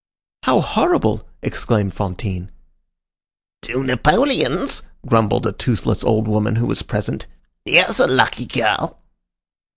"How 0.41 0.61
horrible!" 0.61 1.27
exclaimed 1.43 1.93
Fantine. 1.93 2.49
"Two 3.61 3.83
napoleons!" 3.83 4.81
grumbled 5.05 5.45
a 5.45 5.51
toothless 5.51 6.03
old 6.03 6.27
woman 6.27 6.55
who 6.55 6.65
was 6.65 6.81
present. 6.81 7.27
"Here's 7.65 7.99
a 7.99 8.07
lucky 8.07 8.47
girl!" 8.47 8.97